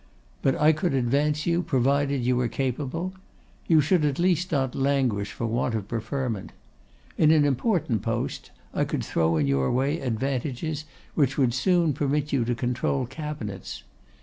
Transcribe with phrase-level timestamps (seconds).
[0.41, 3.13] But I could advance you, provided you were capable.
[3.67, 6.53] You should, at least, not languish for want of preferment.
[7.19, 12.33] In an important post, I could throw in your way advantages which would soon permit
[12.33, 13.83] you to control cabinets.